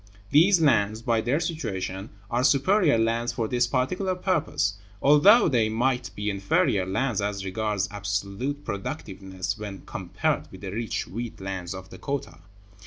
[0.31, 6.09] These lands, by their situation, are superior lands for this particular purpose, although they might
[6.15, 11.91] be inferior lands as regards absolute productiveness when compared with the rich wheat lands of
[11.91, 12.39] Dakota.